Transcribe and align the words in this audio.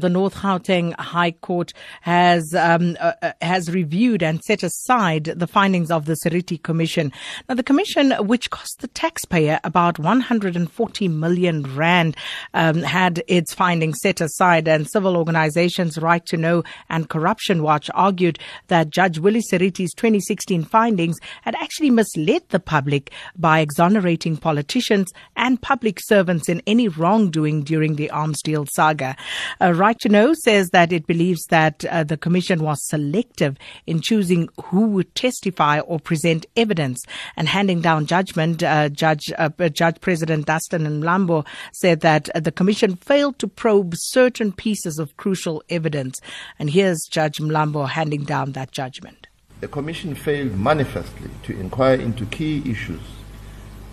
The 0.00 0.08
North 0.08 0.34
Gauteng 0.34 0.98
High 0.98 1.32
Court 1.32 1.72
has 2.00 2.54
um, 2.54 2.96
uh, 3.00 3.12
uh, 3.22 3.32
has 3.42 3.70
reviewed 3.70 4.22
and 4.22 4.42
set 4.42 4.62
aside 4.62 5.24
the 5.24 5.46
findings 5.46 5.90
of 5.90 6.06
the 6.06 6.14
Seriti 6.14 6.58
Commission. 6.58 7.12
Now, 7.48 7.54
the 7.54 7.62
commission, 7.62 8.12
which 8.26 8.50
cost 8.50 8.80
the 8.80 8.88
taxpayer 8.88 9.60
about 9.62 9.98
140 9.98 11.08
million 11.08 11.76
rand, 11.76 12.16
um, 12.54 12.82
had 12.82 13.22
its 13.28 13.52
findings 13.52 13.98
set 14.00 14.20
aside, 14.20 14.66
and 14.68 14.90
civil 14.90 15.16
organizations 15.16 15.98
Right 15.98 16.24
to 16.26 16.36
Know 16.36 16.62
and 16.88 17.08
Corruption 17.08 17.62
Watch 17.62 17.90
argued 17.94 18.38
that 18.68 18.90
Judge 18.90 19.18
Willie 19.18 19.42
Seriti's 19.42 19.92
2016 19.94 20.64
findings 20.64 21.18
had 21.42 21.54
actually 21.56 21.90
misled 21.90 22.42
the 22.48 22.60
public 22.60 23.12
by 23.36 23.60
exonerating 23.60 24.36
politicians 24.36 25.12
and 25.36 25.60
public 25.60 25.98
servants 26.00 26.48
in 26.48 26.62
any 26.66 26.88
wrongdoing 26.88 27.62
during 27.62 27.96
the 27.96 28.10
arms 28.10 28.40
deal 28.42 28.66
saga. 28.66 29.16
Uh, 29.60 29.72
right 29.72 29.89
to 29.98 30.08
Know 30.08 30.34
says 30.34 30.70
that 30.70 30.92
it 30.92 31.06
believes 31.06 31.44
that 31.46 31.84
uh, 31.84 32.04
the 32.04 32.16
Commission 32.16 32.62
was 32.62 32.86
selective 32.86 33.56
in 33.86 34.00
choosing 34.00 34.48
who 34.64 34.86
would 34.88 35.14
testify 35.14 35.80
or 35.80 35.98
present 35.98 36.46
evidence. 36.56 37.02
And 37.36 37.48
handing 37.48 37.80
down 37.80 38.06
judgment, 38.06 38.62
uh, 38.62 38.88
Judge 38.88 39.32
uh, 39.38 39.50
Judge 39.68 40.00
President 40.00 40.46
Dunstan 40.46 40.82
Mlambo 41.00 41.46
said 41.72 42.00
that 42.00 42.28
uh, 42.30 42.40
the 42.40 42.52
Commission 42.52 42.96
failed 42.96 43.38
to 43.38 43.48
probe 43.48 43.94
certain 43.96 44.52
pieces 44.52 44.98
of 44.98 45.16
crucial 45.16 45.62
evidence. 45.68 46.20
And 46.58 46.70
here's 46.70 47.06
Judge 47.10 47.38
Mlambo 47.38 47.88
handing 47.88 48.24
down 48.24 48.52
that 48.52 48.72
judgment. 48.72 49.26
The 49.60 49.68
Commission 49.68 50.14
failed 50.14 50.58
manifestly 50.58 51.30
to 51.42 51.58
inquire 51.58 51.96
into 51.96 52.24
key 52.26 52.62
issues, 52.70 53.02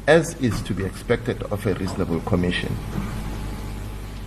as 0.07 0.33
is 0.41 0.61
to 0.61 0.73
be 0.73 0.85
expected 0.85 1.43
of 1.43 1.65
a 1.65 1.73
reasonable 1.73 2.21
Commission. 2.21 2.75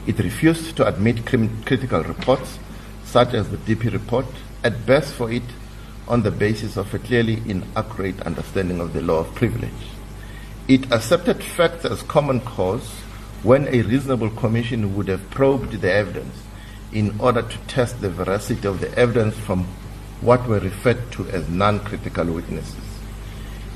It 0.06 0.18
refused 0.18 0.76
to 0.76 0.86
admit 0.86 1.26
critical 1.26 2.02
reports, 2.02 2.58
such 3.04 3.34
as 3.34 3.50
the 3.50 3.58
DP 3.58 3.92
report, 3.92 4.26
at 4.64 4.86
best 4.86 5.14
for 5.14 5.30
it 5.30 5.42
on 6.08 6.22
the 6.22 6.30
basis 6.30 6.76
of 6.76 6.92
a 6.92 6.98
clearly 6.98 7.42
inaccurate 7.46 8.20
understanding 8.22 8.80
of 8.80 8.92
the 8.92 9.02
law 9.02 9.20
of 9.20 9.34
privilege. 9.34 9.70
It 10.68 10.90
accepted 10.92 11.42
facts 11.42 11.84
as 11.84 12.02
common 12.02 12.40
cause 12.40 12.88
when 13.42 13.68
a 13.68 13.82
reasonable 13.82 14.30
commission 14.30 14.96
would 14.96 15.08
have 15.08 15.30
probed 15.30 15.80
the 15.80 15.92
evidence 15.92 16.36
in 16.92 17.18
order 17.20 17.42
to 17.42 17.58
test 17.68 18.00
the 18.00 18.10
veracity 18.10 18.66
of 18.66 18.80
the 18.80 18.92
evidence 18.98 19.36
from 19.38 19.64
what 20.20 20.46
were 20.46 20.60
referred 20.60 21.10
to 21.12 21.28
as 21.28 21.48
non 21.48 21.80
critical 21.80 22.26
witnesses. 22.26 22.74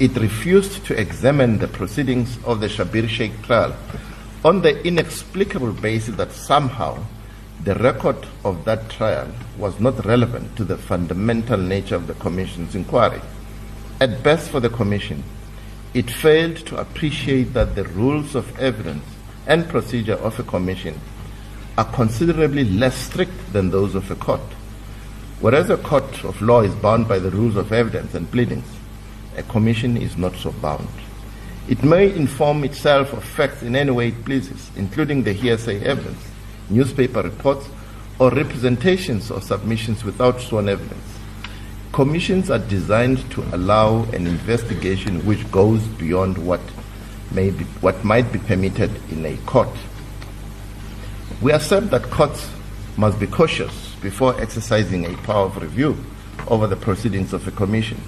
It 0.00 0.16
refused 0.16 0.84
to 0.86 1.00
examine 1.00 1.58
the 1.58 1.68
proceedings 1.68 2.38
of 2.44 2.60
the 2.60 2.66
Schabir 2.66 3.08
Shaik 3.08 3.42
trial 3.44 3.76
on 4.44 4.60
the 4.60 4.86
inexplicable 4.86 5.72
basis 5.72 6.16
that 6.16 6.30
somehow 6.30 7.02
the 7.62 7.74
record 7.76 8.26
of 8.44 8.62
that 8.66 8.90
trial 8.90 9.26
was 9.56 9.80
not 9.80 10.04
relevant 10.04 10.54
to 10.54 10.64
the 10.64 10.76
fundamental 10.76 11.56
nature 11.56 11.94
of 11.94 12.06
the 12.06 12.14
Commission's 12.14 12.74
inquiry. 12.74 13.22
At 14.00 14.22
best 14.22 14.50
for 14.50 14.60
the 14.60 14.68
Commission, 14.68 15.24
it 15.94 16.10
failed 16.10 16.58
to 16.66 16.76
appreciate 16.76 17.54
that 17.54 17.74
the 17.74 17.84
rules 17.84 18.34
of 18.34 18.58
evidence 18.58 19.04
and 19.46 19.66
procedure 19.66 20.16
of 20.16 20.38
a 20.38 20.42
Commission 20.42 21.00
are 21.78 21.90
considerably 21.92 22.64
less 22.64 22.96
strict 22.96 23.52
than 23.54 23.70
those 23.70 23.94
of 23.94 24.10
a 24.10 24.14
court. 24.16 24.42
Whereas 25.40 25.70
a 25.70 25.78
court 25.78 26.22
of 26.22 26.42
law 26.42 26.60
is 26.60 26.74
bound 26.74 27.08
by 27.08 27.18
the 27.18 27.30
rules 27.30 27.56
of 27.56 27.72
evidence 27.72 28.14
and 28.14 28.30
pleadings, 28.30 28.66
a 29.38 29.42
Commission 29.44 29.96
is 29.96 30.18
not 30.18 30.34
so 30.36 30.52
bound. 30.52 30.88
It 31.66 31.82
may 31.82 32.14
inform 32.14 32.62
itself 32.64 33.14
of 33.14 33.24
facts 33.24 33.62
in 33.62 33.74
any 33.74 33.90
way 33.90 34.08
it 34.08 34.24
pleases, 34.26 34.70
including 34.76 35.22
the 35.22 35.32
hearsay 35.32 35.82
evidence, 35.82 36.22
newspaper 36.68 37.22
reports, 37.22 37.68
or 38.18 38.30
representations 38.30 39.30
or 39.30 39.40
submissions 39.40 40.04
without 40.04 40.40
sworn 40.42 40.68
evidence. 40.68 41.18
Commissions 41.92 42.50
are 42.50 42.58
designed 42.58 43.30
to 43.30 43.42
allow 43.54 44.02
an 44.12 44.26
investigation 44.26 45.24
which 45.24 45.50
goes 45.50 45.80
beyond 45.86 46.36
what, 46.36 46.60
may 47.30 47.50
be, 47.50 47.64
what 47.80 48.04
might 48.04 48.30
be 48.30 48.38
permitted 48.40 48.90
in 49.10 49.24
a 49.24 49.36
court. 49.46 49.70
We 51.40 51.52
accept 51.52 51.90
that 51.90 52.02
courts 52.10 52.50
must 52.98 53.18
be 53.18 53.26
cautious 53.26 53.94
before 54.02 54.38
exercising 54.38 55.06
a 55.06 55.16
power 55.18 55.46
of 55.46 55.56
review 55.62 55.96
over 56.48 56.66
the 56.66 56.76
proceedings 56.76 57.32
of 57.32 57.48
a 57.48 57.50
commission. 57.50 58.00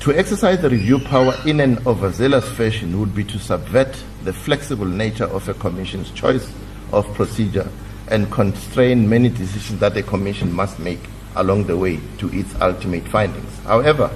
To 0.00 0.14
exercise 0.14 0.62
the 0.62 0.70
review 0.70 0.98
power 0.98 1.34
in 1.44 1.60
an 1.60 1.86
overzealous 1.86 2.48
fashion 2.52 2.98
would 2.98 3.14
be 3.14 3.22
to 3.24 3.38
subvert 3.38 4.02
the 4.24 4.32
flexible 4.32 4.86
nature 4.86 5.26
of 5.26 5.46
a 5.46 5.52
commission's 5.52 6.10
choice 6.12 6.50
of 6.90 7.06
procedure 7.12 7.68
and 8.08 8.32
constrain 8.32 9.06
many 9.06 9.28
decisions 9.28 9.78
that 9.80 9.98
a 9.98 10.02
commission 10.02 10.54
must 10.54 10.78
make 10.78 11.00
along 11.36 11.64
the 11.64 11.76
way 11.76 12.00
to 12.16 12.30
its 12.32 12.54
ultimate 12.62 13.06
findings. 13.08 13.58
However, 13.64 14.08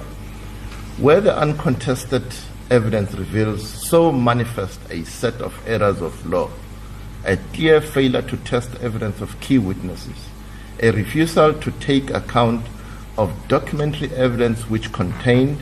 where 0.97 1.21
the 1.21 1.37
uncontested 1.37 2.33
evidence 2.71 3.13
reveals 3.13 3.69
so 3.69 4.11
manifest 4.11 4.79
a 4.89 5.03
set 5.03 5.35
of 5.35 5.53
errors 5.67 6.01
of 6.01 6.25
law, 6.25 6.49
a 7.25 7.37
clear 7.53 7.79
failure 7.79 8.23
to 8.23 8.37
test 8.37 8.73
evidence 8.81 9.21
of 9.21 9.39
key 9.39 9.59
witnesses, 9.59 10.29
a 10.81 10.89
refusal 10.89 11.53
to 11.53 11.69
take 11.73 12.09
account 12.09 12.65
of 13.19 13.31
documentary 13.47 14.11
evidence 14.15 14.67
which 14.67 14.91
contained 14.91 15.59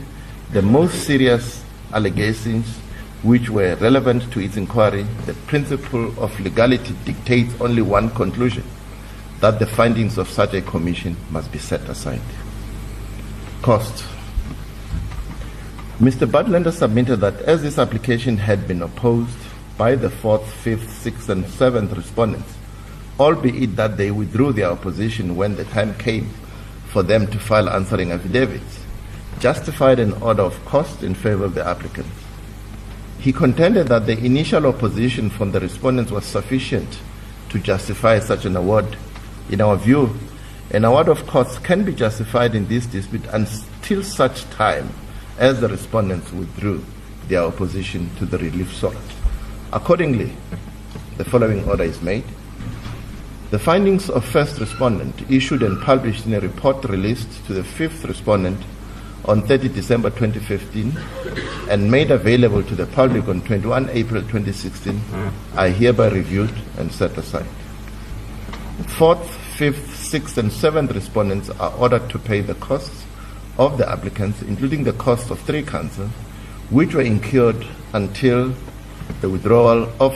the 0.52 0.62
most 0.62 1.04
serious 1.04 1.64
allegations 1.92 2.66
which 3.22 3.48
were 3.48 3.74
relevant 3.76 4.30
to 4.32 4.40
its 4.40 4.56
inquiry, 4.56 5.02
the 5.24 5.34
principle 5.46 6.06
of 6.22 6.38
legality 6.40 6.94
dictates 7.04 7.58
only 7.60 7.80
one 7.82 8.10
conclusion 8.10 8.64
that 9.40 9.58
the 9.58 9.66
findings 9.66 10.18
of 10.18 10.28
such 10.28 10.54
a 10.54 10.60
commission 10.62 11.16
must 11.30 11.50
be 11.50 11.58
set 11.58 11.80
aside. 11.88 12.20
Cost. 13.62 14.04
Mr. 15.98 16.26
Budlender 16.30 16.72
submitted 16.72 17.16
that 17.16 17.40
as 17.42 17.62
this 17.62 17.78
application 17.78 18.36
had 18.36 18.68
been 18.68 18.82
opposed 18.82 19.38
by 19.78 19.94
the 19.94 20.10
fourth, 20.10 20.46
fifth, 20.52 20.90
sixth, 20.92 21.28
and 21.28 21.46
seventh 21.48 21.92
respondents, 21.92 22.52
albeit 23.18 23.74
that 23.76 23.96
they 23.96 24.10
withdrew 24.10 24.52
their 24.52 24.70
opposition 24.70 25.34
when 25.34 25.56
the 25.56 25.64
time 25.64 25.94
came 25.94 26.28
for 26.88 27.02
them 27.02 27.26
to 27.28 27.38
file 27.38 27.68
answering 27.70 28.12
affidavits, 28.12 28.83
justified 29.38 29.98
an 29.98 30.12
order 30.14 30.42
of 30.42 30.64
cost 30.64 31.02
in 31.02 31.14
favor 31.14 31.44
of 31.44 31.54
the 31.54 31.66
applicant. 31.66 32.06
He 33.18 33.32
contended 33.32 33.88
that 33.88 34.06
the 34.06 34.18
initial 34.18 34.66
opposition 34.66 35.30
from 35.30 35.52
the 35.52 35.60
respondents 35.60 36.12
was 36.12 36.24
sufficient 36.24 36.98
to 37.48 37.58
justify 37.58 38.18
such 38.18 38.44
an 38.44 38.56
award. 38.56 38.96
In 39.48 39.60
our 39.60 39.76
view, 39.76 40.14
an 40.70 40.84
award 40.84 41.08
of 41.08 41.26
costs 41.26 41.58
can 41.58 41.84
be 41.84 41.94
justified 41.94 42.54
in 42.54 42.66
this 42.68 42.86
dispute 42.86 43.24
until 43.32 44.02
such 44.02 44.44
time 44.50 44.90
as 45.38 45.60
the 45.60 45.68
respondents 45.68 46.32
withdrew 46.32 46.84
their 47.28 47.42
opposition 47.42 48.10
to 48.16 48.26
the 48.26 48.38
relief 48.38 48.74
sought. 48.74 48.96
Accordingly, 49.72 50.32
the 51.16 51.24
following 51.24 51.66
order 51.68 51.84
is 51.84 52.02
made. 52.02 52.24
The 53.50 53.58
findings 53.58 54.10
of 54.10 54.24
first 54.24 54.58
respondent 54.58 55.30
issued 55.30 55.62
and 55.62 55.80
published 55.80 56.26
in 56.26 56.34
a 56.34 56.40
report 56.40 56.84
released 56.84 57.46
to 57.46 57.52
the 57.52 57.64
fifth 57.64 58.04
respondent 58.04 58.60
on 59.26 59.42
30 59.42 59.68
December 59.68 60.10
2015 60.10 60.96
and 61.70 61.90
made 61.90 62.10
available 62.10 62.62
to 62.62 62.74
the 62.74 62.86
public 62.86 63.26
on 63.28 63.40
21 63.42 63.88
April 63.90 64.20
2016 64.22 65.00
are 65.56 65.68
hereby 65.68 66.08
reviewed 66.08 66.52
and 66.78 66.92
set 66.92 67.16
aside. 67.16 67.46
Fourth, 68.98 69.24
fifth, 69.56 69.96
sixth, 69.96 70.36
and 70.36 70.52
seventh 70.52 70.92
respondents 70.92 71.48
are 71.50 71.72
ordered 71.78 72.08
to 72.10 72.18
pay 72.18 72.40
the 72.40 72.54
costs 72.56 73.04
of 73.56 73.78
the 73.78 73.88
applicants, 73.88 74.42
including 74.42 74.84
the 74.84 74.92
costs 74.94 75.30
of 75.30 75.38
three 75.40 75.62
counsel, 75.62 76.08
which 76.70 76.94
were 76.94 77.02
incurred 77.02 77.66
until 77.92 78.52
the 79.20 79.30
withdrawal 79.30 79.90
of 80.00 80.14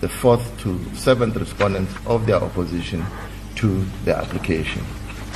the 0.00 0.08
fourth 0.08 0.58
to 0.60 0.78
seventh 0.94 1.36
respondents 1.36 1.92
of 2.06 2.26
their 2.26 2.36
opposition 2.36 3.04
to 3.56 3.84
the 4.04 4.16
application. 4.16 4.82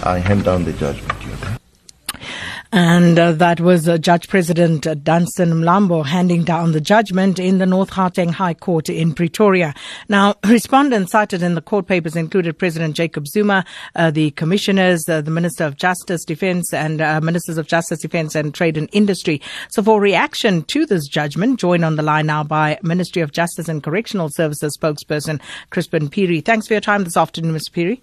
I 0.03 0.19
hand 0.19 0.45
down 0.45 0.65
the 0.65 0.73
judgment. 0.73 1.59
And 2.71 3.19
uh, 3.19 3.33
that 3.33 3.61
was 3.61 3.89
uh, 3.89 3.97
Judge 3.97 4.29
President 4.29 4.87
uh, 4.87 4.93
Dunstan 4.93 5.53
Mlambo 5.53 6.05
handing 6.05 6.45
down 6.45 6.73
the 6.73 6.83
judgment 6.83 7.39
in 7.39 7.57
the 7.57 7.65
North 7.65 7.91
Gauteng 7.91 8.31
High 8.31 8.53
Court 8.53 8.91
in 8.91 9.15
Pretoria. 9.15 9.75
Now, 10.11 10.35
respondents 10.47 11.13
cited 11.13 11.43
in 11.43 11.55
the 11.55 11.63
court 11.63 11.87
papers 11.87 12.15
included 12.15 12.59
President 12.59 12.95
Jacob 12.95 13.27
Zuma, 13.27 13.65
uh, 13.95 14.11
the 14.11 14.33
commissioners, 14.33 15.09
uh, 15.09 15.23
the 15.23 15.31
Minister 15.31 15.65
of 15.65 15.77
Justice, 15.77 16.27
Defence, 16.27 16.75
and 16.75 17.01
uh, 17.01 17.23
Ministers 17.23 17.57
of 17.57 17.67
Justice, 17.67 18.01
Defence, 18.01 18.35
and 18.35 18.53
Trade 18.55 18.77
and 18.77 18.91
Industry. 18.93 19.41
So, 19.71 19.83
for 19.83 19.99
reaction 19.99 20.63
to 20.65 20.85
this 20.85 21.09
judgment, 21.09 21.59
joined 21.59 21.87
on 21.87 21.97
the 21.97 22.03
line 22.03 22.27
now 22.27 22.45
by 22.45 22.79
Ministry 22.83 23.23
of 23.23 23.33
Justice 23.33 23.69
and 23.69 23.83
Correctional 23.83 24.29
Services 24.29 24.77
spokesperson 24.77 25.41
Chrispin 25.71 26.11
Phiri. 26.11 26.45
Thanks 26.45 26.67
for 26.67 26.75
your 26.75 26.83
time 26.83 27.05
this 27.05 27.17
afternoon, 27.17 27.55
Mr. 27.55 27.71
Phiri. 27.71 28.01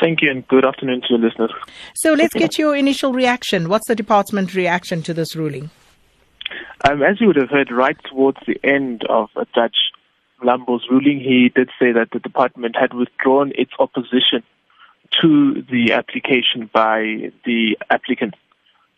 Thank 0.00 0.22
you, 0.22 0.30
and 0.30 0.46
good 0.48 0.64
afternoon 0.64 1.02
to 1.02 1.06
your 1.10 1.18
listeners. 1.18 1.52
So 1.94 2.12
let's 2.14 2.34
get 2.34 2.58
your 2.58 2.74
initial 2.76 3.12
reaction. 3.12 3.68
What's 3.68 3.86
the 3.86 3.94
department's 3.94 4.54
reaction 4.54 5.02
to 5.02 5.14
this 5.14 5.36
ruling? 5.36 5.70
Um, 6.88 7.02
as 7.02 7.20
you 7.20 7.28
would 7.28 7.36
have 7.36 7.50
heard, 7.50 7.70
right 7.70 7.96
towards 8.04 8.38
the 8.46 8.58
end 8.62 9.04
of 9.08 9.30
Judge 9.54 9.92
Mlambo's 10.42 10.86
ruling, 10.90 11.20
he 11.20 11.50
did 11.54 11.70
say 11.78 11.92
that 11.92 12.10
the 12.12 12.18
department 12.18 12.76
had 12.76 12.92
withdrawn 12.92 13.52
its 13.54 13.72
opposition 13.78 14.42
to 15.22 15.62
the 15.70 15.92
application 15.92 16.68
by 16.72 17.32
the 17.44 17.78
applicant, 17.88 18.34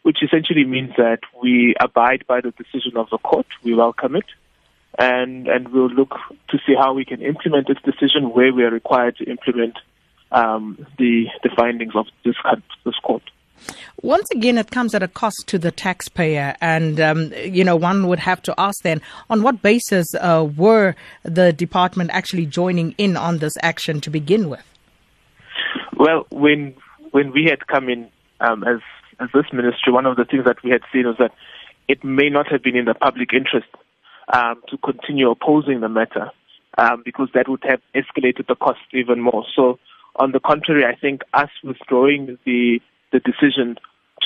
which 0.02 0.22
essentially 0.22 0.64
means 0.64 0.92
that 0.96 1.20
we 1.42 1.74
abide 1.78 2.24
by 2.26 2.40
the 2.40 2.52
decision 2.52 2.96
of 2.96 3.08
the 3.10 3.18
court. 3.18 3.46
We 3.62 3.74
welcome 3.74 4.16
it. 4.16 4.26
And, 4.98 5.46
and 5.46 5.68
we'll 5.68 5.90
look 5.90 6.14
to 6.48 6.58
see 6.66 6.74
how 6.74 6.94
we 6.94 7.04
can 7.04 7.20
implement 7.20 7.68
this 7.68 7.76
decision 7.84 8.30
where 8.30 8.52
we 8.52 8.64
are 8.64 8.70
required 8.70 9.16
to 9.18 9.24
implement 9.24 9.78
um, 10.32 10.86
the, 10.98 11.26
the 11.42 11.50
findings 11.56 11.94
of 11.94 12.06
this, 12.24 12.34
this 12.84 12.94
court. 13.02 13.22
Once 14.02 14.28
again, 14.32 14.58
it 14.58 14.70
comes 14.70 14.94
at 14.94 15.02
a 15.02 15.08
cost 15.08 15.44
to 15.46 15.58
the 15.58 15.70
taxpayer, 15.70 16.54
and 16.60 17.00
um, 17.00 17.32
you 17.42 17.64
know 17.64 17.74
one 17.74 18.06
would 18.06 18.18
have 18.18 18.42
to 18.42 18.54
ask 18.58 18.82
then, 18.82 19.00
on 19.30 19.42
what 19.42 19.62
basis 19.62 20.06
uh, 20.20 20.46
were 20.56 20.94
the 21.22 21.52
department 21.52 22.10
actually 22.12 22.44
joining 22.44 22.94
in 22.98 23.16
on 23.16 23.38
this 23.38 23.54
action 23.62 24.00
to 24.02 24.10
begin 24.10 24.50
with? 24.50 24.62
Well, 25.96 26.26
when 26.30 26.74
when 27.12 27.32
we 27.32 27.44
had 27.48 27.66
come 27.66 27.88
in 27.88 28.08
um, 28.40 28.62
as 28.64 28.80
as 29.18 29.28
this 29.32 29.46
ministry, 29.52 29.92
one 29.92 30.04
of 30.04 30.16
the 30.16 30.26
things 30.26 30.44
that 30.44 30.62
we 30.62 30.70
had 30.70 30.82
seen 30.92 31.06
was 31.06 31.16
that 31.18 31.32
it 31.88 32.04
may 32.04 32.28
not 32.28 32.50
have 32.50 32.62
been 32.62 32.76
in 32.76 32.84
the 32.84 32.94
public 32.94 33.32
interest 33.32 33.68
um, 34.32 34.60
to 34.68 34.76
continue 34.78 35.30
opposing 35.30 35.80
the 35.80 35.88
matter 35.88 36.30
um, 36.78 37.02
because 37.04 37.28
that 37.34 37.48
would 37.48 37.64
have 37.64 37.80
escalated 37.94 38.46
the 38.48 38.56
cost 38.56 38.80
even 38.92 39.20
more. 39.20 39.44
So, 39.54 39.78
on 40.18 40.32
the 40.32 40.40
contrary, 40.40 40.84
I 40.84 40.96
think 40.98 41.22
us 41.32 41.50
withdrawing 41.62 42.38
the 42.44 42.80
the 43.12 43.20
decision 43.20 43.76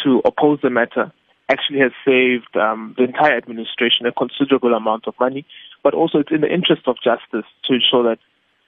to 0.02 0.22
oppose 0.24 0.60
the 0.62 0.70
matter 0.70 1.12
actually 1.50 1.80
has 1.80 1.92
saved 2.04 2.56
um, 2.56 2.94
the 2.96 3.04
entire 3.04 3.36
administration 3.36 4.06
a 4.06 4.12
considerable 4.12 4.72
amount 4.74 5.06
of 5.06 5.14
money, 5.18 5.44
but 5.82 5.94
also 5.94 6.18
it's 6.18 6.30
in 6.30 6.40
the 6.40 6.52
interest 6.52 6.82
of 6.86 6.96
justice 7.02 7.44
to 7.64 7.74
ensure 7.74 8.04
that 8.04 8.18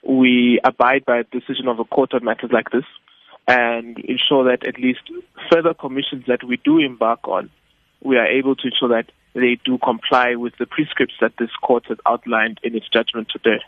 we 0.06 0.60
abide 0.64 1.04
by 1.04 1.18
a 1.18 1.24
decision 1.24 1.68
of 1.68 1.78
a 1.78 1.84
court 1.84 2.12
on 2.12 2.24
matters 2.24 2.50
like 2.52 2.70
this 2.70 2.84
and 3.46 3.98
ensure 4.00 4.44
that 4.44 4.66
at 4.66 4.78
least 4.78 5.00
further 5.50 5.74
commissions 5.74 6.24
that 6.26 6.42
we 6.44 6.56
do 6.64 6.78
embark 6.78 7.26
on, 7.26 7.50
we 8.02 8.16
are 8.16 8.26
able 8.26 8.56
to 8.56 8.68
ensure 8.68 8.88
that 8.88 9.10
they 9.34 9.58
do 9.64 9.78
comply 9.78 10.34
with 10.34 10.52
the 10.58 10.66
prescripts 10.66 11.14
that 11.20 11.32
this 11.38 11.50
court 11.62 11.84
has 11.88 11.98
outlined 12.06 12.58
in 12.62 12.74
its 12.74 12.88
judgment 12.88 13.28
today. 13.30 13.60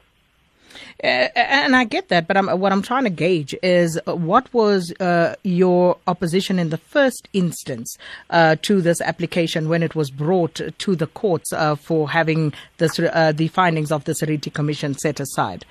And 1.01 1.77
I 1.77 1.85
get 1.85 2.09
that, 2.09 2.27
but 2.27 2.37
I'm, 2.37 2.47
what 2.61 2.73
I'm 2.73 2.83
trying 2.83 3.05
to 3.05 3.11
gauge 3.11 3.55
is 3.63 4.01
uh, 4.07 4.15
what 4.15 4.53
was 4.53 4.93
uh, 5.01 5.35
your 5.43 5.99
opposition 6.07 6.59
in 6.59 6.71
the 6.71 6.79
first 6.79 7.29
instance 7.33 7.97
uh, 8.31 8.57
to 8.63 8.81
this 8.81 9.01
application 9.01 9.69
when 9.69 9.83
it 9.83 9.95
was 9.95 10.11
brought 10.11 10.61
to 10.79 10.97
the 10.97 11.07
courts 11.07 11.53
uh, 11.53 11.75
for 11.75 12.11
having 12.11 12.53
this, 12.79 12.99
uh, 12.99 13.33
the 13.35 13.49
findings 13.49 13.93
of 13.93 14.05
the 14.05 14.15
Seriti 14.15 14.51
Commission 14.51 14.95
set 14.95 15.21
aside? 15.21 15.65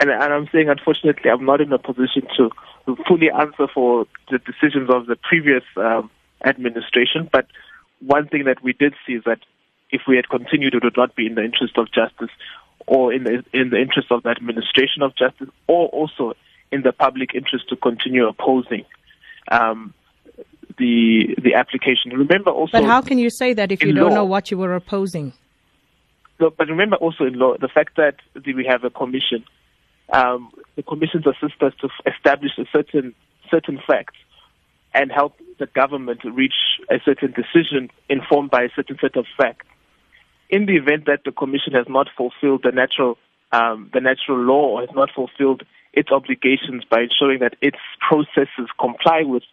And, 0.00 0.10
and 0.10 0.32
I'm 0.32 0.48
saying, 0.52 0.68
unfortunately, 0.68 1.30
I'm 1.30 1.44
not 1.44 1.60
in 1.60 1.72
a 1.72 1.78
position 1.78 2.26
to 2.36 2.50
fully 3.08 3.30
answer 3.30 3.66
for 3.72 4.06
the 4.30 4.38
decisions 4.38 4.90
of 4.90 5.06
the 5.06 5.16
previous 5.16 5.62
um, 5.76 6.10
administration. 6.44 7.28
But 7.32 7.46
one 8.00 8.28
thing 8.28 8.44
that 8.44 8.62
we 8.62 8.72
did 8.72 8.94
see 9.06 9.14
is 9.14 9.24
that 9.24 9.40
if 9.90 10.02
we 10.08 10.16
had 10.16 10.28
continued, 10.28 10.74
it 10.74 10.84
would 10.84 10.96
not 10.96 11.14
be 11.14 11.26
in 11.26 11.34
the 11.34 11.44
interest 11.44 11.78
of 11.78 11.86
justice 11.92 12.30
or 12.86 13.12
in 13.12 13.24
the, 13.24 13.44
in 13.52 13.70
the 13.70 13.80
interest 13.80 14.08
of 14.10 14.22
the 14.22 14.30
administration 14.30 15.02
of 15.02 15.14
justice 15.16 15.48
or 15.66 15.88
also 15.88 16.34
in 16.70 16.82
the 16.82 16.92
public 16.92 17.34
interest 17.34 17.68
to 17.68 17.76
continue 17.76 18.26
opposing 18.26 18.84
um, 19.50 19.94
the 20.78 21.34
the 21.42 21.54
application. 21.54 22.10
Remember 22.12 22.50
also. 22.50 22.72
But 22.72 22.84
how 22.84 23.00
can 23.00 23.18
you 23.18 23.30
say 23.30 23.52
that 23.54 23.70
if 23.70 23.82
you 23.82 23.92
don't 23.92 24.10
law, 24.10 24.16
know 24.16 24.24
what 24.24 24.50
you 24.50 24.58
were 24.58 24.74
opposing? 24.74 25.32
No, 26.40 26.50
but 26.50 26.68
remember 26.68 26.96
also 26.96 27.24
in 27.24 27.34
law 27.34 27.56
the 27.58 27.68
fact 27.68 27.96
that 27.96 28.16
we 28.44 28.66
have 28.68 28.84
a 28.84 28.90
commission. 28.90 29.44
Um, 30.12 30.50
the 30.76 30.82
commissions 30.82 31.24
assist 31.26 31.62
us 31.62 31.72
to 31.80 31.88
establish 32.12 32.52
a 32.58 32.64
certain 32.72 33.14
certain 33.50 33.80
facts 33.86 34.16
and 34.92 35.10
help 35.10 35.34
the 35.58 35.66
government 35.66 36.20
reach 36.24 36.54
a 36.90 36.96
certain 37.04 37.32
decision 37.32 37.90
informed 38.08 38.50
by 38.50 38.64
a 38.64 38.68
certain 38.76 38.98
set 39.00 39.16
of 39.16 39.26
facts 39.36 39.66
in 40.50 40.66
the 40.66 40.76
event 40.76 41.06
that 41.06 41.20
the 41.24 41.32
commission 41.32 41.72
has 41.72 41.86
not 41.88 42.08
fulfilled 42.16 42.62
the 42.64 42.72
natural 42.72 43.18
um, 43.52 43.90
the 43.92 44.00
natural 44.00 44.38
law 44.38 44.76
or 44.76 44.80
has 44.80 44.90
not 44.94 45.10
fulfilled 45.14 45.62
its 45.92 46.10
obligations 46.10 46.82
by 46.90 47.02
ensuring 47.02 47.38
that 47.40 47.54
its 47.60 47.78
processes 48.00 48.68
comply 48.80 49.22
with 49.22 49.44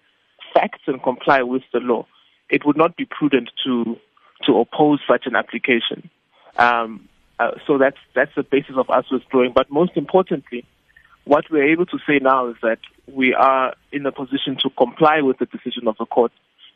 facts 0.53 0.81
and 0.88 1.01
comply 1.03 1.43
with 1.43 1.61
the 1.71 1.79
law, 1.79 2.05
it 2.49 2.65
would 2.65 2.77
not 2.77 2.97
be 2.97 3.05
prudent 3.05 3.49
to 3.63 3.97
to 4.45 4.57
oppose 4.57 4.99
such 5.07 5.27
an 5.27 5.35
application. 5.35 6.09
Um, 6.57 7.07
uh, 7.39 7.51
so 7.65 7.77
that's 7.77 7.97
that's 8.15 8.33
the 8.35 8.43
basis 8.43 8.75
of 8.75 8.89
us 8.89 9.05
withdrawing. 9.11 9.51
But 9.53 9.69
most 9.71 9.95
importantly, 9.95 10.65
what 11.25 11.45
we're 11.51 11.71
able 11.71 11.85
to 11.88 11.99
say 12.07 12.19
now 12.21 12.47
is 12.47 12.55
that 12.61 12.79
we 13.07 13.33
are 13.33 13.75
in 13.91 14.05
a 14.05 14.11
position 14.11 14.57
to 14.63 14.69
comply 14.71 15.21
with 15.21 15.38
the 15.38 15.45
decision 15.45 15.88
of 15.88 15.95
the 15.97 16.05
court, 16.05 16.31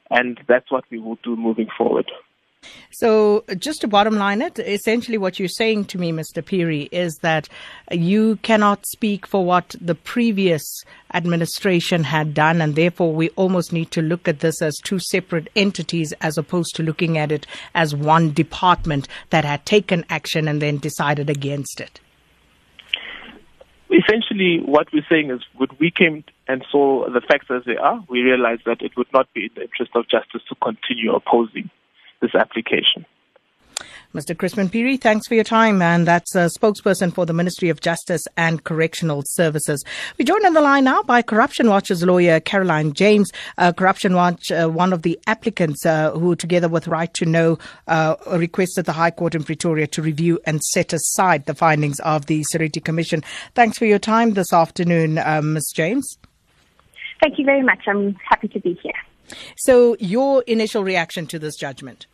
and 0.10 0.40
that's 0.48 0.72
what 0.72 0.86
we 0.92 1.00
will 1.00 1.18
do 1.24 1.36
moving 1.36 1.68
forward. 1.76 2.12
So, 2.92 3.44
just 3.58 3.82
to 3.82 3.90
bottom 3.90 4.16
line 4.16 4.42
it, 4.42 4.58
essentially 4.58 5.18
what 5.18 5.38
you're 5.38 5.50
saying 5.50 5.86
to 5.86 5.98
me, 5.98 6.14
Mr. 6.14 6.42
Phiri, 6.42 6.88
is 6.94 7.18
that 7.22 7.50
you 7.92 8.38
cannot 8.38 8.86
speak 8.86 9.28
for 9.28 9.44
what 9.44 9.76
the 9.82 9.96
previous 9.96 10.64
administration 11.14 12.06
had 12.06 12.34
done, 12.34 12.62
and 12.62 12.76
therefore 12.76 13.14
we 13.14 13.30
almost 13.32 13.74
need 13.74 13.92
to 13.92 14.02
look 14.02 14.30
at 14.30 14.40
this 14.40 14.62
as 14.62 14.78
two 14.84 15.00
separate 15.00 15.50
entities 15.58 16.14
as 16.22 16.38
opposed 16.38 16.74
to 16.76 16.84
looking 16.84 17.18
at 17.18 17.34
it 17.34 17.46
as 17.74 17.94
one 17.94 18.32
department 18.32 19.10
that 19.30 19.44
had 19.44 19.66
taken 19.66 20.06
action 20.10 20.48
and 20.48 20.62
then 20.62 20.78
decided 20.78 21.30
against 21.30 21.82
it. 21.82 22.00
Essentially, 23.92 24.62
what 24.66 24.88
we're 24.94 25.06
saying 25.10 25.32
is 25.32 25.42
when 25.58 25.70
we 25.80 25.92
came 25.92 26.24
and 26.48 26.66
saw 26.72 27.10
the 27.10 27.22
facts 27.22 27.48
as 27.50 27.64
they 27.66 27.76
are, 27.76 28.04
we 28.10 28.22
realized 28.22 28.64
that 28.66 28.82
it 28.82 28.96
would 28.98 29.12
not 29.14 29.32
be 29.34 29.46
in 29.46 29.50
the 29.56 29.62
interest 29.64 29.92
of 29.96 30.08
justice 30.08 30.42
to 30.48 30.56
continue 30.56 31.14
opposing 31.14 31.70
this 32.26 32.36
application. 32.36 33.06
Mr. 34.16 34.34
Chrispin 34.34 34.70
Phiri, 34.70 35.00
thanks 35.00 35.28
for 35.28 35.36
your 35.36 35.44
time. 35.44 35.82
And 35.82 36.08
that's 36.08 36.34
a 36.36 36.50
spokesperson 36.58 37.14
for 37.14 37.26
the 37.26 37.34
Ministry 37.34 37.68
of 37.68 37.82
Justice 37.82 38.24
and 38.38 38.64
Correctional 38.64 39.24
Services. 39.28 39.84
We're 40.18 40.24
joined 40.24 40.46
on 40.46 40.54
the 40.54 40.62
line 40.62 40.86
now 40.86 41.04
by 41.04 41.22
Corruption 41.22 41.68
Watch's 41.68 42.02
lawyer, 42.02 42.40
Caroline 42.40 42.94
James. 42.94 43.30
Uh, 43.58 43.74
Corruption 43.74 44.16
Watch, 44.16 44.52
uh, 44.52 44.70
one 44.70 44.94
of 44.94 45.02
the 45.02 45.20
applicants 45.28 45.86
uh, 45.86 46.12
who, 46.12 46.34
together 46.34 46.70
with 46.70 46.88
Right 46.88 47.14
to 47.16 47.26
Know, 47.26 47.60
uh, 47.90 48.16
requested 48.32 48.86
the 48.86 48.94
High 48.94 49.12
Court 49.12 49.36
in 49.36 49.44
Pretoria 49.44 49.86
to 49.88 50.02
review 50.02 50.40
and 50.46 50.64
set 50.64 50.94
aside 50.94 51.46
the 51.46 51.54
findings 51.54 52.00
of 52.00 52.28
the 52.28 52.42
Seriti 52.44 52.80
Commission. 52.80 53.22
Thanks 53.54 53.78
for 53.78 53.86
your 53.86 54.00
time 54.00 54.32
this 54.32 54.54
afternoon, 54.54 55.18
uh, 55.18 55.42
Ms. 55.44 55.74
James. 55.76 56.18
Thank 57.22 57.38
you 57.38 57.44
very 57.44 57.64
much. 57.64 57.80
I'm 57.86 58.16
happy 58.30 58.48
to 58.48 58.62
be 58.62 58.80
here. 58.82 58.94
So, 59.58 59.98
your 60.00 60.44
initial 60.44 60.86
reaction 60.86 61.28
to 61.28 61.40
this 61.40 61.58
judgment? 61.58 62.06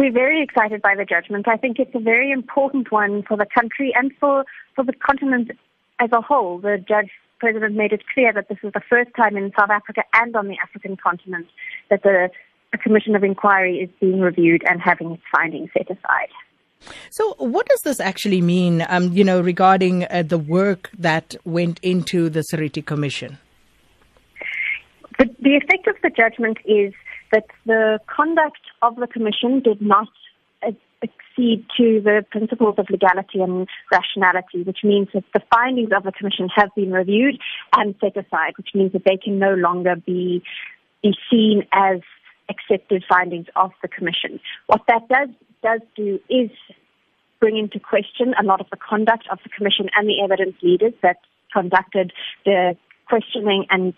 We're 0.00 0.10
very 0.10 0.42
excited 0.42 0.80
by 0.80 0.94
the 0.94 1.04
judgment. 1.04 1.46
I 1.46 1.58
think 1.58 1.78
it's 1.78 1.94
a 1.94 2.00
very 2.00 2.30
important 2.32 2.90
one 2.90 3.22
for 3.22 3.36
the 3.36 3.44
country 3.44 3.92
and 3.94 4.10
for, 4.18 4.46
for 4.74 4.82
the 4.82 4.94
continent 4.94 5.50
as 5.98 6.08
a 6.10 6.22
whole. 6.22 6.58
The 6.58 6.82
judge 6.88 7.10
president 7.38 7.76
made 7.76 7.92
it 7.92 8.00
clear 8.14 8.32
that 8.32 8.48
this 8.48 8.56
is 8.62 8.72
the 8.72 8.80
first 8.88 9.10
time 9.14 9.36
in 9.36 9.52
South 9.58 9.68
Africa 9.68 10.04
and 10.14 10.34
on 10.34 10.48
the 10.48 10.56
African 10.62 10.96
continent 10.96 11.48
that 11.90 12.02
the 12.02 12.30
a 12.72 12.78
commission 12.78 13.14
of 13.14 13.22
inquiry 13.22 13.76
is 13.76 13.90
being 14.00 14.20
reviewed 14.20 14.62
and 14.70 14.80
having 14.80 15.10
its 15.10 15.22
findings 15.34 15.68
set 15.76 15.90
aside. 15.90 16.30
So, 17.10 17.34
what 17.36 17.68
does 17.68 17.82
this 17.82 18.00
actually 18.00 18.40
mean, 18.40 18.86
um, 18.88 19.12
you 19.12 19.22
know, 19.22 19.42
regarding 19.42 20.04
uh, 20.04 20.22
the 20.26 20.38
work 20.38 20.88
that 20.98 21.34
went 21.44 21.78
into 21.82 22.30
the 22.30 22.40
Seriti 22.40 22.80
Commission? 22.80 23.36
The, 25.18 25.26
the 25.40 25.56
effect 25.56 25.88
of 25.88 25.96
the 26.02 26.08
judgment 26.08 26.56
is 26.64 26.94
that 27.32 27.44
the 27.66 27.98
conduct 28.06 28.60
of 28.82 28.96
the 28.96 29.06
Commission 29.06 29.60
did 29.60 29.80
not 29.80 30.08
accede 31.02 31.64
to 31.76 32.00
the 32.02 32.24
principles 32.30 32.74
of 32.78 32.86
legality 32.90 33.40
and 33.40 33.66
rationality, 33.90 34.62
which 34.62 34.80
means 34.84 35.08
that 35.14 35.24
the 35.32 35.40
findings 35.52 35.90
of 35.96 36.02
the 36.04 36.12
Commission 36.12 36.48
have 36.54 36.68
been 36.76 36.92
reviewed 36.92 37.38
and 37.76 37.94
set 38.00 38.16
aside, 38.16 38.52
which 38.56 38.70
means 38.74 38.92
that 38.92 39.04
they 39.04 39.16
can 39.16 39.38
no 39.38 39.54
longer 39.54 39.96
be, 39.96 40.42
be 41.02 41.14
seen 41.30 41.62
as 41.72 42.00
accepted 42.50 43.04
findings 43.08 43.46
of 43.56 43.70
the 43.80 43.88
Commission. 43.88 44.40
What 44.66 44.82
that 44.88 45.08
does 45.08 45.28
does 45.62 45.80
do 45.94 46.18
is 46.28 46.50
bring 47.38 47.56
into 47.56 47.78
question 47.78 48.34
a 48.40 48.44
lot 48.44 48.60
of 48.60 48.66
the 48.70 48.76
conduct 48.76 49.26
of 49.30 49.38
the 49.42 49.50
Commission 49.50 49.88
and 49.96 50.08
the 50.08 50.22
evidence 50.22 50.56
leaders 50.62 50.94
that 51.02 51.18
conducted 51.52 52.12
the 52.44 52.76
questioning 53.08 53.66
and 53.70 53.94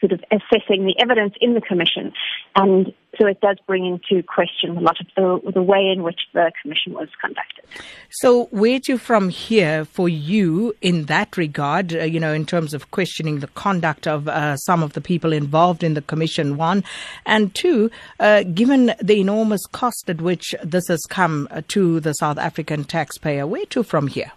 sort 0.00 0.12
of 0.12 0.20
assessing 0.30 0.84
the 0.84 0.94
evidence 0.98 1.34
in 1.40 1.54
the 1.54 1.60
commission. 1.60 2.12
And 2.54 2.92
so 3.18 3.26
it 3.26 3.40
does 3.40 3.56
bring 3.66 3.86
into 3.86 4.22
question 4.22 4.76
a 4.76 4.80
lot 4.80 5.00
of 5.00 5.06
the, 5.16 5.52
the 5.52 5.62
way 5.62 5.88
in 5.88 6.02
which 6.02 6.20
the 6.34 6.52
commission 6.60 6.92
was 6.92 7.08
conducted. 7.20 7.64
So 8.10 8.44
where 8.46 8.78
to 8.80 8.98
from 8.98 9.30
here 9.30 9.84
for 9.84 10.08
you 10.08 10.74
in 10.82 11.06
that 11.06 11.36
regard, 11.36 11.94
uh, 11.94 12.04
you 12.04 12.20
know, 12.20 12.32
in 12.32 12.44
terms 12.44 12.74
of 12.74 12.90
questioning 12.90 13.40
the 13.40 13.46
conduct 13.48 14.06
of 14.06 14.28
uh, 14.28 14.56
some 14.56 14.82
of 14.82 14.92
the 14.92 15.00
people 15.00 15.32
involved 15.32 15.82
in 15.82 15.94
the 15.94 16.02
commission, 16.02 16.56
one, 16.56 16.84
and 17.24 17.54
two, 17.54 17.90
uh, 18.20 18.42
given 18.42 18.92
the 19.00 19.20
enormous 19.20 19.64
cost 19.66 20.10
at 20.10 20.20
which 20.20 20.54
this 20.62 20.88
has 20.88 21.02
come 21.08 21.48
uh, 21.50 21.62
to 21.68 22.00
the 22.00 22.12
South 22.12 22.38
African 22.38 22.84
taxpayer, 22.84 23.46
where 23.46 23.66
to 23.66 23.82
from 23.82 24.08
here? 24.08 24.32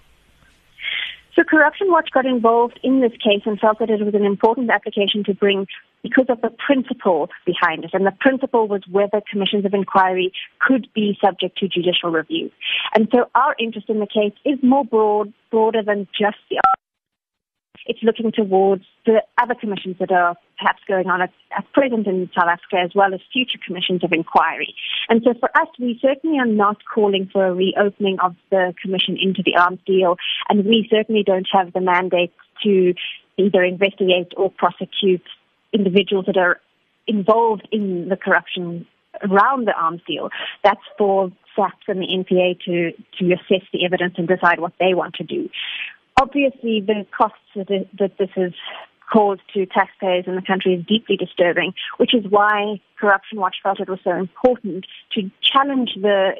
So 1.39 1.45
Corruption 1.45 1.87
Watch 1.89 2.09
got 2.13 2.25
involved 2.25 2.81
in 2.83 2.99
this 2.99 3.13
case 3.13 3.43
and 3.45 3.57
felt 3.57 3.79
that 3.79 3.89
it 3.89 4.03
was 4.03 4.13
an 4.13 4.25
important 4.25 4.69
application 4.69 5.23
to 5.23 5.33
bring 5.33 5.67
because 6.03 6.25
of 6.27 6.41
the 6.41 6.49
principle 6.49 7.29
behind 7.45 7.85
it. 7.85 7.91
And 7.93 8.05
the 8.05 8.11
principle 8.19 8.67
was 8.67 8.81
whether 8.91 9.21
commissions 9.31 9.63
of 9.63 9.73
inquiry 9.73 10.33
could 10.59 10.89
be 10.93 11.17
subject 11.23 11.57
to 11.59 11.69
judicial 11.69 12.11
review. 12.11 12.51
And 12.93 13.07
so 13.13 13.29
our 13.35 13.55
interest 13.57 13.89
in 13.89 13.99
the 13.99 14.07
case 14.07 14.33
is 14.43 14.59
more 14.61 14.83
broad, 14.83 15.31
broader 15.49 15.81
than 15.81 16.09
just 16.11 16.35
the 16.49 16.59
it's 17.85 18.03
looking 18.03 18.31
towards 18.31 18.83
the 19.05 19.23
other 19.41 19.55
commissions 19.55 19.97
that 19.99 20.11
are 20.11 20.35
perhaps 20.57 20.81
going 20.87 21.07
on 21.07 21.21
at, 21.21 21.31
at, 21.57 21.71
present 21.73 22.07
in 22.07 22.29
South 22.35 22.49
Africa 22.49 22.77
as 22.83 22.91
well 22.93 23.13
as 23.13 23.19
future 23.31 23.59
commissions 23.65 24.03
of 24.03 24.11
inquiry. 24.11 24.75
And 25.07 25.21
so 25.23 25.33
for 25.39 25.49
us, 25.57 25.67
we 25.79 25.97
certainly 26.01 26.39
are 26.39 26.45
not 26.45 26.77
calling 26.85 27.29
for 27.31 27.45
a 27.45 27.53
reopening 27.53 28.19
of 28.19 28.35
the 28.49 28.73
commission 28.81 29.17
into 29.19 29.41
the 29.43 29.55
arms 29.59 29.79
deal, 29.85 30.17
and 30.49 30.65
we 30.65 30.87
certainly 30.89 31.23
don't 31.23 31.47
have 31.51 31.73
the 31.73 31.81
mandate 31.81 32.33
to 32.63 32.93
either 33.37 33.63
investigate 33.63 34.33
or 34.35 34.51
prosecute 34.51 35.23
individuals 35.71 36.25
that 36.25 36.37
are 36.37 36.59
involved 37.07 37.67
in 37.71 38.09
the 38.09 38.17
corruption 38.17 38.85
around 39.23 39.67
the 39.67 39.73
arms 39.73 40.01
deal. 40.07 40.29
That's 40.63 40.81
for 40.97 41.31
SAPS 41.55 41.83
and 41.87 42.01
the 42.01 42.07
NPA 42.07 42.59
to, 42.65 42.91
to 43.19 43.33
assess 43.33 43.65
the 43.73 43.85
evidence 43.85 44.15
and 44.17 44.27
decide 44.27 44.59
what 44.59 44.73
they 44.79 44.93
want 44.93 45.15
to 45.15 45.23
do. 45.23 45.49
Obviously, 46.21 46.81
the 46.81 47.05
costs 47.15 47.37
that, 47.55 47.87
this 47.97 48.29
has 48.35 48.51
caused 49.11 49.41
to 49.53 49.65
taxpayers 49.65 50.25
in 50.27 50.35
the 50.35 50.41
country 50.41 50.73
is 50.75 50.85
deeply 50.85 51.17
disturbing, 51.17 51.73
which 51.97 52.13
is 52.13 52.25
why 52.29 52.79
Corruption 52.99 53.39
Watch 53.39 53.55
felt 53.63 53.79
it 53.79 53.89
was 53.89 53.99
so 54.03 54.11
important 54.11 54.85
to 55.13 55.31
challenge 55.41 55.91
the 55.95 56.33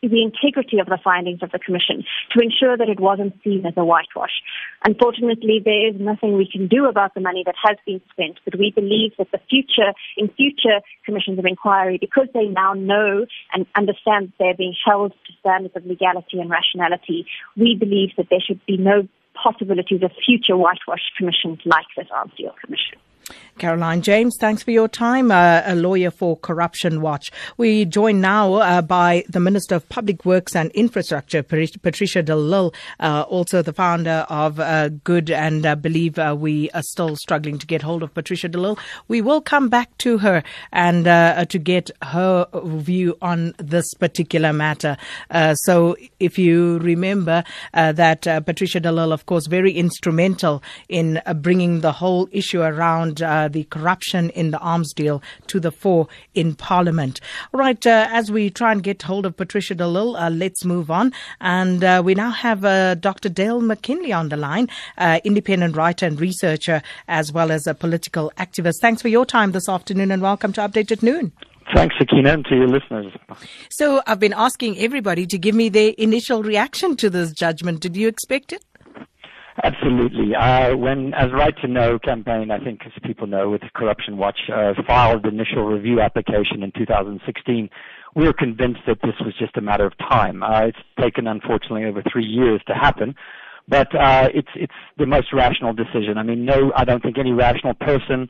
the 0.00 0.22
integrity 0.22 0.78
of 0.78 0.86
the 0.86 0.98
findings 1.02 1.42
of 1.42 1.50
the 1.50 1.58
Commission 1.58 2.04
to 2.30 2.40
ensure 2.40 2.76
that 2.76 2.88
it 2.88 3.00
wasn't 3.00 3.34
seen 3.42 3.66
as 3.66 3.74
a 3.76 3.84
whitewash. 3.84 4.42
Unfortunately, 4.84 5.60
there 5.64 5.88
is 5.88 5.96
nothing 5.98 6.36
we 6.36 6.48
can 6.48 6.68
do 6.68 6.86
about 6.86 7.14
the 7.14 7.20
money 7.20 7.42
that 7.44 7.56
has 7.60 7.76
been 7.84 8.00
spent, 8.12 8.38
but 8.44 8.56
we 8.56 8.70
believe 8.70 9.12
that 9.18 9.30
the 9.32 9.40
future, 9.50 9.92
in 10.16 10.28
future 10.28 10.80
commissions 11.04 11.38
of 11.38 11.44
inquiry, 11.44 11.98
because 12.00 12.28
they 12.32 12.46
now 12.46 12.74
know 12.74 13.26
and 13.52 13.66
understand 13.74 14.28
that 14.28 14.32
they're 14.38 14.56
being 14.56 14.74
held 14.86 15.12
to 15.26 15.32
standards 15.40 15.74
of 15.74 15.84
legality 15.84 16.38
and 16.38 16.48
rationality, 16.48 17.26
we 17.56 17.74
believe 17.74 18.10
that 18.16 18.28
there 18.30 18.40
should 18.40 18.64
be 18.66 18.76
no 18.76 19.08
possibilities 19.42 20.02
of 20.02 20.10
future 20.24 20.56
whitewash 20.56 21.12
commissions 21.16 21.58
like 21.64 21.86
this 21.96 22.06
Arms 22.12 22.32
Deal 22.36 22.54
Commission. 22.64 22.98
Caroline 23.58 24.02
James, 24.02 24.36
thanks 24.38 24.62
for 24.62 24.70
your 24.70 24.88
time, 24.88 25.30
uh, 25.30 25.62
a 25.64 25.74
lawyer 25.74 26.10
for 26.10 26.36
Corruption 26.36 27.00
Watch. 27.00 27.32
We 27.56 27.84
join 27.84 28.20
now 28.20 28.54
uh, 28.54 28.82
by 28.82 29.24
the 29.28 29.40
Minister 29.40 29.74
of 29.74 29.88
Public 29.88 30.24
Works 30.24 30.54
and 30.54 30.70
Infrastructure, 30.72 31.42
Patricia 31.42 32.22
de 32.22 32.36
Lille, 32.36 32.72
uh, 33.00 33.22
also 33.28 33.60
the 33.60 33.72
founder 33.72 34.24
of 34.28 34.60
uh, 34.60 34.90
Good, 35.02 35.30
and 35.30 35.66
I 35.66 35.72
uh, 35.72 35.74
believe 35.74 36.18
uh, 36.18 36.36
we 36.38 36.70
are 36.70 36.82
still 36.82 37.16
struggling 37.16 37.58
to 37.58 37.66
get 37.66 37.82
hold 37.82 38.02
of 38.02 38.14
Patricia 38.14 38.48
de 38.48 38.58
Lille. 38.58 38.78
We 39.08 39.20
will 39.20 39.40
come 39.40 39.68
back 39.68 39.96
to 39.98 40.18
her 40.18 40.44
and 40.72 41.04
to 41.04 41.58
get 41.58 41.90
her 42.02 42.46
view 42.64 43.16
on 43.20 43.54
this 43.58 43.92
particular 43.94 44.52
matter. 44.52 44.96
so, 45.54 45.96
if 46.20 46.38
you 46.38 46.78
remember 46.78 47.42
that 47.72 48.22
Patricia 48.46 48.80
de 48.80 48.92
Lille, 48.92 49.12
of 49.12 49.26
course, 49.26 49.46
very 49.46 49.72
instrumental 49.72 50.62
in 50.88 51.20
bringing 51.36 51.80
the 51.80 51.92
whole 51.92 52.28
issue 52.30 52.60
around 52.60 53.17
the 53.18 53.66
corruption 53.70 54.30
in 54.30 54.50
the 54.50 54.58
arms 54.58 54.92
deal 54.92 55.22
to 55.46 55.60
the 55.60 55.70
fore 55.70 56.08
in 56.34 56.54
Parliament. 56.54 57.20
All 57.52 57.60
right, 57.60 57.84
uh, 57.86 58.08
as 58.10 58.30
we 58.30 58.50
try 58.50 58.72
and 58.72 58.82
get 58.82 59.02
hold 59.02 59.26
of 59.26 59.36
Patricia 59.36 59.74
de 59.74 59.86
Lille, 59.86 60.16
uh, 60.16 60.30
let's 60.30 60.64
move 60.64 60.90
on. 60.90 61.12
And 61.40 61.82
uh, 61.82 62.02
we 62.04 62.14
now 62.14 62.30
have 62.30 62.64
uh, 62.64 62.94
Dr. 62.94 63.28
Dale 63.28 63.60
McKinley 63.60 64.12
on 64.12 64.28
the 64.28 64.36
line, 64.36 64.68
uh, 64.96 65.20
independent 65.24 65.76
writer 65.76 66.06
and 66.06 66.20
researcher, 66.20 66.82
as 67.06 67.32
well 67.32 67.50
as 67.50 67.66
a 67.66 67.74
political 67.74 68.32
activist. 68.36 68.74
Thanks 68.80 69.02
for 69.02 69.08
your 69.08 69.26
time 69.26 69.52
this 69.52 69.68
afternoon 69.68 70.10
and 70.10 70.22
welcome 70.22 70.52
to 70.54 70.60
Update 70.60 70.92
at 70.92 71.02
Noon. 71.02 71.32
Thanks, 71.74 71.96
Sakina, 71.98 72.32
and 72.32 72.44
to 72.46 72.56
your 72.56 72.66
listeners. 72.66 73.12
So, 73.70 74.00
I've 74.06 74.18
been 74.18 74.32
asking 74.32 74.78
everybody 74.78 75.26
to 75.26 75.36
give 75.36 75.54
me 75.54 75.68
their 75.68 75.92
initial 75.98 76.42
reaction 76.42 76.96
to 76.96 77.10
this 77.10 77.30
judgment. 77.32 77.80
Did 77.80 77.94
you 77.94 78.08
expect 78.08 78.54
it? 78.54 78.64
Absolutely. 79.64 80.34
Uh, 80.36 80.76
when, 80.76 81.14
as 81.14 81.32
Right 81.32 81.54
to 81.62 81.66
Know 81.66 81.98
campaign, 81.98 82.50
I 82.50 82.58
think 82.58 82.80
as 82.86 82.92
people 83.02 83.26
know, 83.26 83.50
with 83.50 83.62
Corruption 83.74 84.16
Watch, 84.16 84.38
uh, 84.54 84.74
filed 84.86 85.24
the 85.24 85.28
initial 85.28 85.64
review 85.64 86.00
application 86.00 86.62
in 86.62 86.70
2016, 86.72 87.68
we 88.14 88.24
were 88.24 88.32
convinced 88.32 88.80
that 88.86 88.98
this 89.02 89.14
was 89.24 89.34
just 89.36 89.56
a 89.56 89.60
matter 89.60 89.84
of 89.84 89.98
time. 89.98 90.42
Uh, 90.42 90.66
it's 90.66 90.78
taken, 91.00 91.26
unfortunately, 91.26 91.84
over 91.84 92.02
three 92.10 92.24
years 92.24 92.60
to 92.68 92.74
happen, 92.74 93.14
but 93.66 93.94
uh, 93.94 94.28
it's 94.32 94.48
it's 94.54 94.72
the 94.96 95.06
most 95.06 95.32
rational 95.32 95.72
decision. 95.72 96.18
I 96.18 96.22
mean, 96.22 96.44
no, 96.44 96.72
I 96.74 96.84
don't 96.84 97.02
think 97.02 97.18
any 97.18 97.32
rational 97.32 97.74
person 97.74 98.28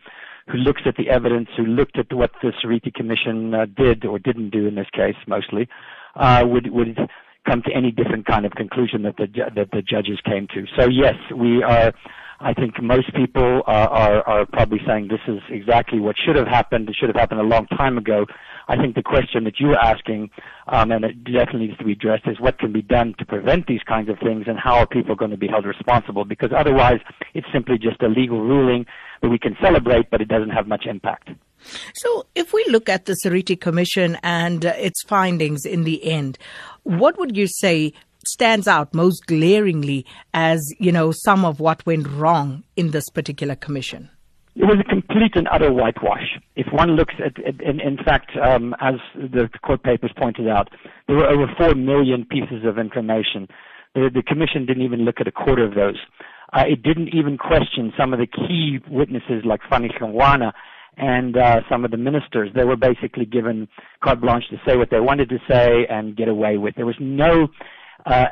who 0.49 0.59
looks 0.59 0.83
at 0.87 0.97
the 0.97 1.11
evidence, 1.11 1.49
who 1.57 1.65
looked 1.65 1.99
at 1.99 2.13
what 2.13 2.33
the 2.43 2.53
Seriti 2.61 2.91
Commission 2.91 3.55
uh, 3.55 3.67
did 3.67 4.05
or 4.05 4.19
didn't 4.19 4.51
do 4.51 4.67
in 4.67 4.75
this 4.75 4.89
case, 4.93 5.17
mostly, 5.27 5.69
uh, 6.17 6.45
would 6.47 6.73
would 6.73 6.99
come 7.49 7.62
to 7.62 7.73
any 7.75 7.90
different 7.90 8.26
kind 8.26 8.45
of 8.45 8.52
conclusion 8.52 9.02
that 9.02 9.17
the 9.17 9.26
that 9.57 9.71
the 9.73 9.83
judges 9.83 10.21
came 10.25 10.47
to. 10.55 10.67
So 10.78 10.88
yes, 10.88 11.14
we 11.35 11.62
are. 11.62 11.93
I 12.40 12.55
think 12.55 12.81
most 12.81 13.12
people 13.14 13.62
are, 13.67 13.88
are, 13.88 14.28
are 14.28 14.47
probably 14.47 14.78
saying 14.87 15.09
this 15.09 15.19
is 15.26 15.40
exactly 15.50 15.99
what 15.99 16.14
should 16.25 16.37
have 16.37 16.47
happened. 16.47 16.88
It 16.88 16.95
should 16.95 17.09
have 17.09 17.17
happened 17.17 17.40
a 17.40 17.43
long 17.43 17.67
time 17.67 17.99
ago. 17.99 18.26
I 18.69 18.76
think 18.76 18.95
the 18.95 19.02
question 19.02 19.43
that 19.43 19.59
you 19.59 19.71
are 19.71 19.78
asking, 19.78 20.31
um, 20.69 20.93
and 20.93 21.05
it 21.05 21.25
definitely 21.25 21.67
needs 21.67 21.78
to 21.78 21.85
be 21.85 21.93
addressed, 21.93 22.28
is 22.28 22.38
what 22.38 22.61
can 22.61 22.73
be 22.73 22.83
done 22.83 23.14
to 23.19 23.25
prevent 23.25 23.67
these 23.67 23.83
kinds 23.83 24.09
of 24.09 24.21
things, 24.21 24.45
and 24.47 24.57
how 24.57 24.76
are 24.76 24.87
people 24.87 25.17
going 25.17 25.33
to 25.33 25.37
be 25.37 25.49
held 25.49 25.64
responsible? 25.67 26.25
Because 26.25 26.50
otherwise, 26.57 27.00
it's 27.35 27.47
simply 27.52 27.76
just 27.76 28.00
a 28.02 28.09
legal 28.09 28.40
ruling 28.40 28.87
that 29.21 29.31
we 29.31 29.38
can 29.38 29.57
celebrate, 29.61 30.09
but 30.09 30.21
it 30.21 30.28
doesn't 30.28 30.50
have 30.50 30.69
much 30.69 30.87
impact. 30.87 31.31
So, 31.95 32.27
if 32.35 32.53
we 32.53 32.65
look 32.69 32.88
at 32.88 33.07
the 33.07 33.15
Seriti 33.15 33.57
Commission 33.57 34.19
and 34.23 34.65
uh, 34.65 34.75
its 34.77 35.03
findings 35.05 35.65
in 35.65 35.85
the 35.85 36.05
end, 36.05 36.38
what 36.85 37.19
would 37.19 37.37
you 37.37 37.47
say 37.47 37.93
stands 38.27 38.69
out 38.69 38.95
most 38.95 39.27
glaringly 39.27 40.05
as, 40.35 40.61
you 40.79 40.93
know, 40.93 41.12
some 41.12 41.45
of 41.45 41.61
what 41.61 41.85
went 41.87 42.07
wrong 42.09 42.65
in 42.77 42.91
this 42.91 43.09
particular 43.11 43.55
commission? 43.55 44.11
It 44.57 44.65
was 44.65 44.79
a 44.81 44.85
complete 44.85 45.37
and 45.37 45.47
utter 45.53 45.73
whitewash. 45.73 46.37
If 46.57 46.67
one 46.73 46.97
looks 46.97 47.15
at, 47.25 47.38
in, 47.61 47.81
in 47.81 47.97
fact, 47.97 48.33
um, 48.43 48.75
as 48.81 48.95
the 49.15 49.49
court 49.65 49.85
papers 49.85 50.11
pointed 50.17 50.49
out, 50.49 50.69
there 51.07 51.17
were 51.17 51.29
over 51.29 51.47
four 51.57 51.75
million 51.75 52.25
pieces 52.25 52.65
of 52.65 52.77
information. 52.77 53.47
The, 53.95 54.11
the 54.12 54.23
commission 54.23 54.67
didn't 54.67 54.83
even 54.83 55.05
look 55.05 55.21
at 55.21 55.29
a 55.29 55.33
quarter 55.33 55.65
of 55.65 55.75
those. 55.75 55.99
Uh, 56.53 56.65
it 56.67 56.83
didn't 56.83 57.09
even 57.15 57.38
question 57.38 57.93
some 57.97 58.12
of 58.12 58.19
the 58.19 58.27
key 58.27 58.81
witnesses 58.91 59.45
like 59.45 59.61
Fana 59.71 59.93
Hlongwane 59.97 60.53
and 60.99 61.37
uh, 61.37 61.61
some 61.71 61.85
of 61.85 61.90
the 61.90 61.97
ministers. 61.97 62.50
They 62.55 62.64
were 62.64 62.76
basically 62.76 63.25
given 63.25 63.69
carte 64.02 64.21
blanche 64.21 64.45
to 64.50 64.57
say 64.67 64.76
what 64.76 64.90
they 64.90 65.00
wanted 65.00 65.28
to 65.31 65.38
say 65.49 65.87
and 65.88 66.17
get 66.17 66.28
away 66.28 66.59
with. 66.59 66.75
There 66.75 66.87
was 66.87 66.97
no 67.00 67.49
uh, 68.07 68.25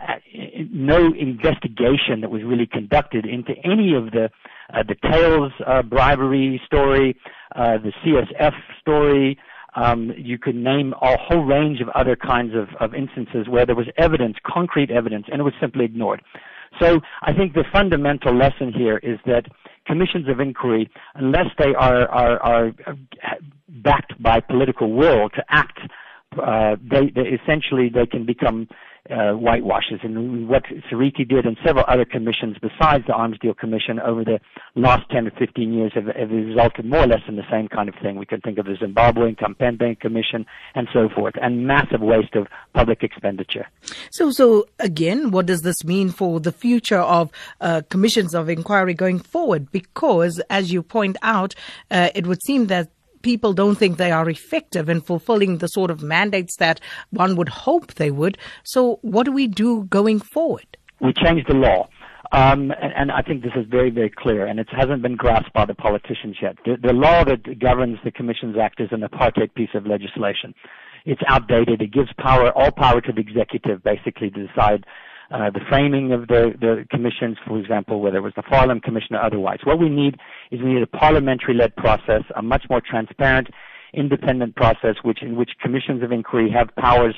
no 0.72 1.12
investigation 1.12 2.20
that 2.20 2.30
was 2.30 2.42
really 2.44 2.66
conducted 2.66 3.26
into 3.26 3.52
any 3.64 3.94
of 3.94 4.12
the 4.12 4.30
uh, 4.72 4.82
the 4.82 4.96
Thales 5.10 5.52
uh, 5.66 5.82
bribery 5.82 6.60
story, 6.66 7.16
uh, 7.54 7.78
the 7.78 7.92
CSF 8.04 8.52
story. 8.80 9.38
Um, 9.74 10.12
you 10.16 10.38
could 10.38 10.56
name 10.56 10.94
a 11.02 11.16
whole 11.18 11.44
range 11.44 11.80
of 11.80 11.88
other 11.90 12.16
kinds 12.16 12.52
of, 12.54 12.68
of 12.80 12.94
instances 12.94 13.46
where 13.48 13.66
there 13.66 13.76
was 13.76 13.86
evidence, 13.98 14.36
concrete 14.46 14.90
evidence, 14.90 15.26
and 15.30 15.40
it 15.40 15.44
was 15.44 15.52
simply 15.60 15.84
ignored. 15.84 16.22
So 16.80 17.00
I 17.22 17.32
think 17.32 17.54
the 17.54 17.64
fundamental 17.72 18.34
lesson 18.34 18.72
here 18.72 18.98
is 18.98 19.18
that 19.26 19.46
commissions 19.86 20.28
of 20.28 20.40
inquiry, 20.40 20.90
unless 21.14 21.46
they 21.58 21.74
are, 21.74 22.08
are, 22.08 22.42
are 22.42 22.72
backed 23.68 24.20
by 24.22 24.40
political 24.40 24.92
will 24.92 25.28
to 25.30 25.44
act 25.48 25.78
uh, 26.40 26.76
they, 26.82 27.10
they 27.14 27.38
essentially 27.42 27.88
they 27.88 28.06
can 28.06 28.26
become 28.26 28.68
uh, 29.10 29.32
whitewashes. 29.32 30.00
And 30.02 30.48
what 30.48 30.64
Seriti 30.88 31.24
did 31.24 31.46
and 31.46 31.56
several 31.64 31.84
other 31.88 32.04
commissions 32.04 32.56
besides 32.60 33.04
the 33.06 33.12
Arms 33.12 33.38
Deal 33.38 33.54
Commission 33.54 34.00
over 34.00 34.24
the 34.24 34.40
last 34.74 35.08
10 35.10 35.28
or 35.28 35.30
15 35.38 35.72
years 35.72 35.92
have, 35.94 36.06
have 36.06 36.30
resulted 36.30 36.84
more 36.84 37.04
or 37.04 37.06
less 37.06 37.20
in 37.28 37.36
the 37.36 37.48
same 37.50 37.68
kind 37.68 37.88
of 37.88 37.94
thing. 38.02 38.16
We 38.16 38.26
can 38.26 38.40
think 38.40 38.58
of 38.58 38.66
the 38.66 38.72
Zimbabwean 38.72 39.78
Bank 39.78 40.00
Commission 40.00 40.46
and 40.74 40.88
so 40.92 41.08
forth, 41.08 41.34
and 41.40 41.66
massive 41.66 42.00
waste 42.00 42.34
of 42.34 42.46
public 42.74 43.02
expenditure. 43.02 43.66
So, 44.10 44.30
so 44.30 44.66
again, 44.78 45.30
what 45.30 45.46
does 45.46 45.62
this 45.62 45.84
mean 45.84 46.10
for 46.10 46.40
the 46.40 46.52
future 46.52 46.98
of 46.98 47.30
uh, 47.60 47.82
commissions 47.88 48.34
of 48.34 48.48
inquiry 48.48 48.94
going 48.94 49.18
forward? 49.18 49.70
Because, 49.70 50.40
as 50.50 50.72
you 50.72 50.82
point 50.82 51.16
out, 51.22 51.54
uh, 51.90 52.10
it 52.14 52.26
would 52.26 52.42
seem 52.42 52.66
that 52.66 52.90
people 53.26 53.52
don't 53.52 53.74
think 53.74 53.96
they 53.96 54.12
are 54.12 54.30
effective 54.30 54.88
in 54.88 55.00
fulfilling 55.00 55.58
the 55.58 55.66
sort 55.66 55.90
of 55.90 56.00
mandates 56.00 56.54
that 56.58 56.80
one 57.10 57.34
would 57.34 57.48
hope 57.48 57.94
they 57.94 58.12
would. 58.12 58.38
So, 58.62 59.00
what 59.02 59.24
do 59.24 59.32
we 59.32 59.48
do 59.48 59.70
going 59.98 60.20
forward? 60.20 60.68
We 61.00 61.12
change 61.12 61.44
the 61.48 61.54
law. 61.54 61.88
Um, 62.30 62.70
and, 62.82 62.92
and, 62.96 63.10
I 63.10 63.22
think 63.22 63.42
this 63.42 63.56
is 63.56 63.66
very, 63.68 63.90
very 63.90 64.10
clear, 64.10 64.46
and 64.46 64.60
it 64.60 64.68
hasn't 64.70 65.02
been 65.02 65.16
grasped 65.16 65.52
by 65.52 65.64
the 65.64 65.74
politicians 65.74 66.36
yet. 66.40 66.56
The, 66.64 66.76
the 66.80 66.92
law 66.92 67.24
that 67.24 67.58
governs 67.58 67.98
the 68.04 68.12
Commissions 68.12 68.56
Act 68.60 68.80
is 68.80 68.90
an 68.92 69.00
apartheid 69.00 69.54
piece 69.54 69.74
of 69.74 69.86
legislation. 69.86 70.54
It's 71.04 71.22
outdated. 71.26 71.82
It 71.82 71.92
gives 71.92 72.10
power, 72.18 72.50
all 72.52 72.70
power 72.70 73.00
to 73.00 73.12
the 73.12 73.20
executive, 73.20 73.82
basically, 73.82 74.30
to 74.30 74.46
decide 74.46 74.84
uh, 75.30 75.50
the 75.50 75.60
framing 75.68 76.12
of 76.12 76.28
the, 76.28 76.52
the 76.60 76.86
commissions, 76.90 77.36
for 77.46 77.58
example, 77.58 78.00
whether 78.00 78.18
it 78.18 78.22
was 78.22 78.32
the 78.36 78.42
Farlam 78.42 78.82
Commission 78.82 79.16
or 79.16 79.22
otherwise. 79.22 79.58
What 79.64 79.78
we 79.78 79.88
need 79.88 80.16
is 80.50 80.60
we 80.60 80.74
need 80.74 80.82
a 80.82 80.86
parliamentary-led 80.86 81.74
process, 81.76 82.22
a 82.36 82.42
much 82.42 82.64
more 82.70 82.80
transparent, 82.80 83.48
independent 83.92 84.54
process, 84.54 84.96
which 85.02 85.22
in 85.22 85.36
which 85.36 85.50
commissions 85.60 86.02
of 86.02 86.12
inquiry 86.12 86.50
have 86.50 86.68
powers 86.76 87.14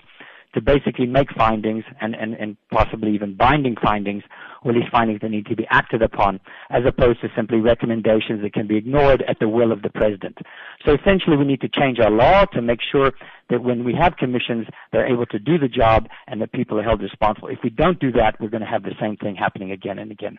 to 0.55 0.61
basically 0.61 1.07
make 1.07 1.33
findings 1.37 1.85
and, 2.01 2.15
and, 2.15 2.35
and 2.35 2.57
possibly 2.71 3.15
even 3.15 3.35
binding 3.35 3.77
findings, 3.81 4.23
or 4.63 4.71
at 4.71 4.77
least 4.77 4.91
findings 4.91 5.21
that 5.21 5.31
need 5.31 5.47
to 5.47 5.57
be 5.57 5.67
acted 5.71 6.03
upon, 6.03 6.41
as 6.71 6.83
opposed 6.87 7.21
to 7.21 7.29
simply 7.37 7.61
recommendations 7.61 8.43
that 8.43 8.53
can 8.53 8.67
be 8.67 8.77
ignored 8.77 9.23
at 9.29 9.39
the 9.41 9.49
will 9.49 9.73
of 9.73 9.83
the 9.83 9.91
president. 9.91 10.39
So 10.85 10.95
essentially 10.95 11.37
we 11.37 11.45
need 11.45 11.61
to 11.61 11.69
change 11.69 11.99
our 11.99 12.11
law 12.11 12.45
to 12.47 12.63
make 12.63 12.81
sure 12.91 13.13
that 13.51 13.63
when 13.63 13.85
we 13.85 13.95
have 13.95 14.17
commissions, 14.17 14.67
they're 14.93 15.07
able 15.07 15.27
to 15.27 15.39
do 15.39 15.59
the 15.59 15.69
job 15.69 16.09
and 16.27 16.41
that 16.41 16.53
people 16.53 16.79
are 16.79 16.83
held 16.83 17.03
responsible. 17.03 17.49
If 17.49 17.59
we 17.63 17.71
don't 17.71 17.99
do 17.99 18.13
that, 18.13 18.41
we're 18.41 18.49
going 18.49 18.63
to 18.63 18.67
have 18.67 18.83
the 18.83 18.95
same 19.01 19.17
thing 19.17 19.37
happening 19.37 19.71
again 19.71 19.99
and 19.99 20.11
again. 20.11 20.39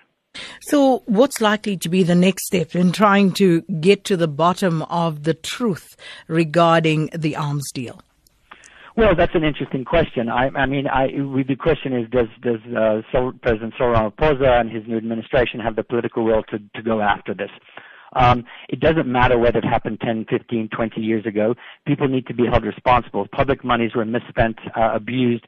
So, 0.61 1.01
what's 1.05 1.41
likely 1.41 1.75
to 1.77 1.89
be 1.89 2.03
the 2.03 2.15
next 2.15 2.45
step 2.45 2.75
in 2.75 2.91
trying 2.91 3.31
to 3.33 3.61
get 3.61 4.03
to 4.05 4.17
the 4.17 4.27
bottom 4.27 4.83
of 4.83 5.23
the 5.23 5.33
truth 5.33 5.97
regarding 6.27 7.09
the 7.17 7.35
arms 7.35 7.71
deal? 7.73 8.01
Well, 8.99 9.15
that's 9.15 9.33
an 9.33 9.45
interesting 9.45 9.85
question. 9.85 10.27
I, 10.27 10.49
I 10.49 10.65
mean, 10.65 10.85
I, 10.85 11.07
the 11.07 11.55
question 11.57 11.93
is, 11.93 12.09
does 12.09 12.27
does 12.41 12.59
uh, 12.75 13.31
President 13.41 13.73
Cyril 13.77 13.95
Ramaphosa 13.95 14.59
and 14.59 14.69
his 14.69 14.85
new 14.87 14.97
administration 14.97 15.61
have 15.61 15.77
the 15.77 15.83
political 15.83 16.25
will 16.25 16.43
to, 16.49 16.59
to 16.75 16.81
go 16.83 16.99
after 16.99 17.33
this? 17.33 17.49
Um, 18.13 18.43
it 18.67 18.81
doesn't 18.81 19.07
matter 19.07 19.39
whether 19.39 19.59
it 19.59 19.63
happened 19.63 20.01
10, 20.01 20.25
15, 20.29 20.67
20 20.75 20.99
years 20.99 21.25
ago. 21.25 21.55
People 21.87 22.09
need 22.09 22.27
to 22.27 22.33
be 22.33 22.43
held 22.45 22.65
responsible. 22.65 23.25
Public 23.31 23.63
monies 23.63 23.91
were 23.95 24.03
misspent, 24.03 24.57
uh, 24.75 24.89
abused, 24.93 25.45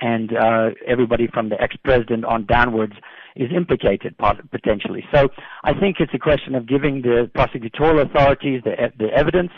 and 0.00 0.34
uh, 0.34 0.70
everybody 0.86 1.26
from 1.26 1.50
the 1.50 1.60
ex-president 1.60 2.24
on 2.24 2.46
downwards 2.46 2.94
is 3.36 3.50
implicated 3.54 4.16
potentially. 4.50 5.04
So 5.12 5.28
I 5.62 5.78
think 5.78 5.96
it's 6.00 6.14
a 6.14 6.18
question 6.18 6.54
of 6.54 6.66
giving 6.66 7.02
the 7.02 7.30
prosecutorial 7.36 8.08
authorities 8.08 8.62
the, 8.64 8.92
the 8.98 9.12
evidence 9.14 9.50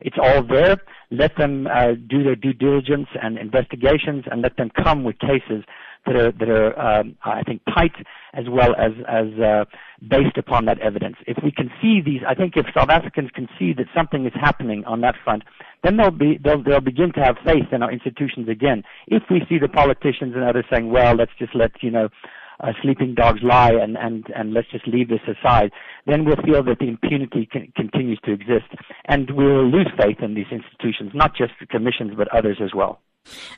it's 0.00 0.16
all 0.20 0.42
there. 0.42 0.76
Let 1.10 1.36
them 1.36 1.66
uh, 1.66 1.92
do 2.08 2.22
their 2.22 2.36
due 2.36 2.52
diligence 2.52 3.08
and 3.20 3.38
investigations, 3.38 4.24
and 4.30 4.42
let 4.42 4.56
them 4.56 4.70
come 4.82 5.04
with 5.04 5.18
cases 5.18 5.64
that 6.06 6.16
are 6.16 6.32
that 6.32 6.48
are 6.48 6.78
um, 6.78 7.16
I 7.24 7.42
think 7.42 7.62
tight 7.74 7.92
as 8.32 8.44
well 8.48 8.74
as 8.76 8.92
as 9.08 9.38
uh, 9.40 9.64
based 10.08 10.38
upon 10.38 10.64
that 10.66 10.78
evidence. 10.80 11.16
If 11.26 11.42
we 11.42 11.52
can 11.52 11.70
see 11.82 12.00
these, 12.04 12.20
I 12.26 12.34
think 12.34 12.56
if 12.56 12.66
South 12.76 12.90
Africans 12.90 13.30
can 13.34 13.48
see 13.58 13.72
that 13.74 13.86
something 13.94 14.24
is 14.26 14.32
happening 14.34 14.84
on 14.86 15.00
that 15.02 15.16
front, 15.22 15.42
then 15.84 15.96
they'll 15.96 16.10
be 16.10 16.38
they'll 16.42 16.62
they'll 16.62 16.80
begin 16.80 17.12
to 17.14 17.20
have 17.20 17.36
faith 17.44 17.72
in 17.72 17.82
our 17.82 17.92
institutions 17.92 18.48
again. 18.48 18.82
If 19.08 19.24
we 19.30 19.42
see 19.48 19.58
the 19.58 19.68
politicians 19.68 20.34
and 20.34 20.44
others 20.44 20.64
saying, 20.72 20.90
well, 20.90 21.14
let's 21.14 21.32
just 21.38 21.54
let 21.54 21.72
you 21.82 21.90
know 21.90 22.08
uh, 22.60 22.72
sleeping 22.82 23.14
dogs 23.14 23.40
lie 23.42 23.72
and, 23.72 23.96
and, 23.96 24.26
and 24.34 24.52
let's 24.52 24.70
just 24.70 24.86
leave 24.86 25.08
this 25.08 25.20
aside, 25.26 25.70
then 26.06 26.24
we'll 26.24 26.36
feel 26.44 26.62
that 26.62 26.78
the 26.78 26.88
impunity 26.88 27.48
can, 27.50 27.72
continues 27.76 28.20
to 28.24 28.32
exist. 28.32 28.66
And 29.06 29.30
we'll 29.32 29.68
lose 29.68 29.90
faith 30.00 30.18
in 30.20 30.34
these 30.34 30.50
institutions, 30.50 31.12
not 31.14 31.34
just 31.36 31.52
the 31.60 31.66
commissions, 31.66 32.12
but 32.16 32.28
others 32.34 32.58
as 32.62 32.70
well. 32.74 33.00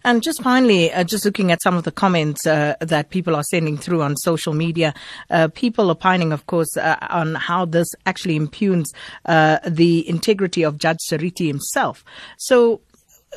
And 0.04 0.22
just 0.22 0.42
finally, 0.42 0.92
uh, 0.92 1.04
just 1.04 1.24
looking 1.24 1.52
at 1.52 1.62
some 1.62 1.76
of 1.76 1.84
the 1.84 1.92
comments 1.92 2.46
uh, 2.46 2.74
that 2.80 3.10
people 3.10 3.36
are 3.36 3.44
sending 3.44 3.76
through 3.76 4.02
on 4.02 4.16
social 4.16 4.52
media, 4.52 4.92
uh, 5.30 5.48
people 5.54 5.90
opining, 5.90 6.32
of 6.32 6.46
course, 6.46 6.76
uh, 6.76 6.96
on 7.10 7.36
how 7.36 7.64
this 7.64 7.86
actually 8.04 8.36
impugns 8.36 8.92
uh, 9.26 9.58
the 9.66 10.08
integrity 10.08 10.62
of 10.64 10.78
Judge 10.78 10.98
Seriti 11.02 11.46
himself. 11.46 12.04
So, 12.38 12.80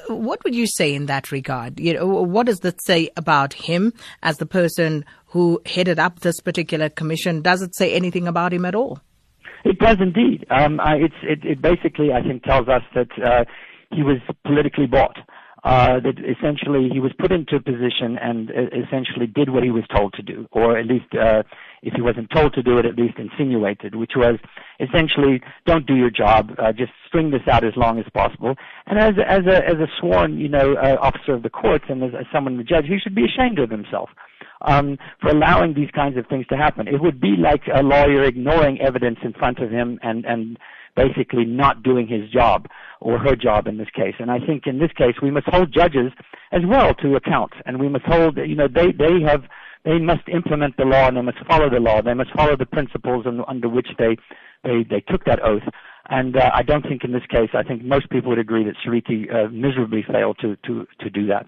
what 0.07 0.43
would 0.43 0.53
you 0.53 0.67
say 0.67 0.93
in 0.93 1.05
that 1.05 1.31
regard? 1.31 1.79
You 1.79 1.93
know, 1.93 2.05
what 2.05 2.47
does 2.47 2.59
that 2.59 2.83
say 2.83 3.09
about 3.15 3.53
him 3.53 3.93
as 4.23 4.37
the 4.37 4.45
person 4.45 5.05
who 5.35 5.61
headed 5.65 5.99
up 5.99 6.21
this 6.21 6.39
particular 6.39 6.87
commission? 6.87 7.41
Does 7.41 7.61
it 7.61 7.75
say 7.75 7.93
anything 7.93 8.25
about 8.25 8.53
him 8.53 8.63
at 8.63 8.73
all? 8.73 8.99
It 9.65 9.79
does 9.79 9.97
indeed. 9.99 10.45
Um, 10.49 10.79
I, 10.79 10.95
it, 10.95 11.11
it, 11.43 11.61
basically, 11.61 12.13
I 12.13 12.21
think, 12.21 12.43
tells 12.43 12.69
us 12.69 12.83
that 12.93 13.09
uh, 13.21 13.43
he 13.91 14.01
was 14.01 14.19
politically 14.45 14.85
bought. 14.87 15.17
Uh, 15.65 15.99
that 15.99 16.19
essentially 16.19 16.89
he 16.93 16.99
was 16.99 17.11
put 17.17 17.31
into 17.31 17.55
a 17.55 17.59
position 17.59 18.19
and 18.21 18.51
uh, 18.51 18.69
essentially 18.85 19.25
did 19.25 19.49
what 19.49 19.63
he 19.63 19.71
was 19.71 19.83
told 19.93 20.13
to 20.13 20.21
do, 20.21 20.47
or 20.51 20.77
at 20.77 20.85
least 20.85 21.11
uh, 21.19 21.41
if 21.81 21.93
he 21.95 22.01
wasn't 22.01 22.29
told 22.29 22.53
to 22.53 22.61
do 22.61 22.77
it, 22.77 22.85
at 22.85 22.95
least 22.95 23.17
insinuated, 23.17 23.95
which 23.95 24.11
was 24.15 24.37
essentially 24.79 25.41
don't 25.65 25.87
do 25.87 25.95
your 25.95 26.11
job, 26.11 26.51
uh, 26.59 26.71
just 26.71 26.91
string 27.07 27.31
this 27.31 27.41
out 27.51 27.65
as 27.65 27.73
long 27.75 27.97
as 27.97 28.05
possible. 28.13 28.53
And 28.85 28.99
as 28.99 29.15
as 29.27 29.41
a 29.47 29.65
as 29.67 29.77
a 29.81 29.87
sworn 29.99 30.37
you 30.37 30.47
know 30.47 30.75
uh, 30.75 30.97
officer 31.01 31.33
of 31.33 31.41
the 31.41 31.49
courts 31.49 31.85
and 31.89 32.03
as, 32.03 32.11
as 32.13 32.27
someone 32.31 32.57
the 32.57 32.63
judge, 32.63 32.85
he 32.85 32.99
should 32.99 33.15
be 33.15 33.25
ashamed 33.25 33.57
of 33.57 33.71
himself. 33.71 34.11
Um, 34.61 34.97
for 35.21 35.29
allowing 35.29 35.73
these 35.73 35.91
kinds 35.91 36.17
of 36.17 36.25
things 36.27 36.47
to 36.47 36.55
happen. 36.55 36.87
It 36.87 37.01
would 37.01 37.19
be 37.19 37.35
like 37.37 37.63
a 37.73 37.83
lawyer 37.83 38.23
ignoring 38.23 38.79
evidence 38.79 39.19
in 39.23 39.33
front 39.33 39.59
of 39.59 39.69
him 39.69 39.99
and, 40.01 40.25
and 40.25 40.57
basically 40.95 41.45
not 41.45 41.83
doing 41.83 42.07
his 42.07 42.29
job 42.29 42.67
or 43.01 43.19
her 43.19 43.35
job 43.35 43.67
in 43.67 43.77
this 43.77 43.89
case. 43.93 44.15
And 44.19 44.31
I 44.31 44.39
think 44.39 44.63
in 44.65 44.79
this 44.79 44.91
case 44.97 45.15
we 45.21 45.31
must 45.31 45.47
hold 45.47 45.73
judges 45.73 46.11
as 46.51 46.61
well 46.65 46.93
to 46.95 47.15
account, 47.15 47.51
and 47.65 47.79
we 47.79 47.89
must 47.89 48.05
hold 48.05 48.37
you 48.37 48.55
know 48.55 48.67
they 48.67 48.91
they 48.91 49.21
have 49.25 49.43
they 49.83 49.99
must 49.99 50.27
implement 50.29 50.77
the 50.77 50.85
law 50.85 51.07
and 51.07 51.17
they 51.17 51.21
must 51.21 51.37
follow 51.47 51.69
the 51.69 51.79
law. 51.79 52.01
They 52.01 52.13
must 52.13 52.33
follow 52.35 52.55
the 52.55 52.65
principles 52.65 53.25
in, 53.25 53.41
under 53.47 53.69
which 53.69 53.87
they 53.99 54.17
they 54.63 54.85
they 54.89 55.01
took 55.01 55.25
that 55.25 55.43
oath. 55.43 55.63
And 56.07 56.37
uh, 56.37 56.51
I 56.53 56.61
don't 56.61 56.83
think 56.83 57.03
in 57.03 57.11
this 57.11 57.25
case, 57.29 57.49
I 57.53 57.63
think 57.63 57.83
most 57.83 58.09
people 58.09 58.29
would 58.29 58.39
agree 58.39 58.63
that 58.63 58.75
Seriti 58.83 59.27
uh, 59.29 59.49
miserably 59.49 60.03
failed 60.09 60.37
to 60.41 60.55
to 60.67 60.87
to 60.99 61.09
do 61.09 61.27
that. 61.27 61.47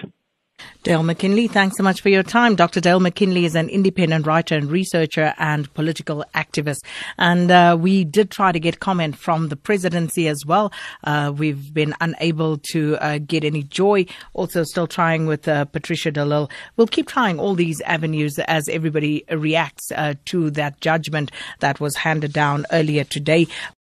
Dale 0.87 1.03
McKinley, 1.03 1.49
thanks 1.49 1.75
so 1.75 1.83
much 1.83 1.99
for 1.99 2.07
your 2.07 2.23
time. 2.23 2.55
Dr. 2.55 2.79
Dale 2.79 3.01
McKinley 3.01 3.43
is 3.43 3.55
an 3.55 3.67
independent 3.67 4.25
writer 4.25 4.55
and 4.55 4.71
researcher 4.71 5.33
and 5.37 5.73
political 5.73 6.23
activist. 6.33 6.79
And 7.17 7.51
uh, 7.51 7.75
we 7.77 8.05
did 8.05 8.31
try 8.31 8.53
to 8.53 8.59
get 8.59 8.79
comment 8.79 9.17
from 9.17 9.49
the 9.49 9.57
presidency 9.57 10.29
as 10.29 10.45
well. 10.45 10.71
Uh, 11.03 11.33
we've 11.35 11.73
been 11.73 11.93
unable 11.99 12.59
to 12.71 12.95
uh, 12.99 13.17
get 13.17 13.43
any 13.43 13.63
joy. 13.63 14.05
Also, 14.33 14.63
still 14.63 14.87
trying 14.87 15.27
with 15.27 15.45
uh, 15.49 15.65
Patricia 15.65 16.09
de 16.09 16.23
Lille. 16.23 16.49
We'll 16.77 16.87
keep 16.87 17.09
trying 17.09 17.37
all 17.37 17.53
these 17.53 17.81
avenues 17.81 18.39
as 18.47 18.69
everybody 18.69 19.25
reacts 19.29 19.91
uh, 19.91 20.13
to 20.27 20.49
that 20.51 20.79
judgment 20.79 21.33
that 21.59 21.81
was 21.81 21.97
handed 21.97 22.31
down 22.31 22.65
earlier 22.71 23.03
today. 23.03 23.47